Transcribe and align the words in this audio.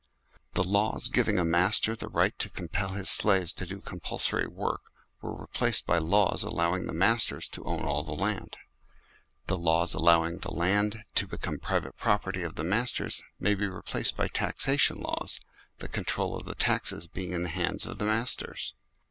The 0.55 0.63
laws 0.63 1.09
giving 1.09 1.37
a 1.37 1.45
master 1.45 1.95
the 1.95 2.07
right 2.07 2.35
to 2.39 2.49
com 2.49 2.69
pel 2.69 2.93
his 2.93 3.07
slaves 3.07 3.53
to 3.53 3.67
do 3.67 3.79
compulsory 3.81 4.47
work, 4.47 4.81
were 5.21 5.35
re 5.41 5.45
placed 5.53 5.85
by 5.85 5.99
laws 5.99 6.41
allowing 6.41 6.87
the 6.87 6.91
masters 6.95 7.47
to 7.49 7.63
own 7.65 7.81
all 7.81 8.01
the 8.01 8.15
land. 8.15 8.57
The 9.45 9.57
laws 9.59 9.93
allowing 9.93 10.33
all 10.33 10.39
the 10.39 10.53
land 10.55 11.03
to 11.13 11.27
become 11.27 11.57
the 11.57 11.67
private 11.67 11.97
property 11.97 12.41
of 12.41 12.55
the 12.55 12.63
masters 12.63 13.21
may 13.39 13.53
be 13.53 13.67
replaced 13.67 14.17
by 14.17 14.27
taxation 14.27 14.97
laws, 14.97 15.39
the 15.77 15.87
control 15.87 16.35
of 16.35 16.45
the 16.45 16.55
taxes 16.55 17.05
being 17.05 17.31
in 17.33 17.43
the 17.43 17.49
hands 17.49 17.85
of 17.85 17.99
the 17.99 18.05
masters. 18.05 18.73